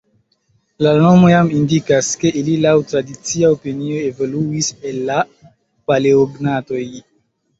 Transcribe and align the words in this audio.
La 0.85 0.91
nomo 1.01 1.27
jam 1.31 1.49
indikas, 1.57 2.07
ke 2.21 2.31
ili 2.39 2.55
laŭ 2.63 2.71
tradicia 2.93 3.51
opinio 3.57 3.99
evoluis 4.07 4.69
el 4.93 4.97
la 5.11 5.19
Paleognatoj. 5.91 6.83